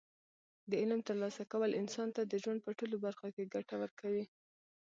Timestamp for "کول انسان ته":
1.51-2.21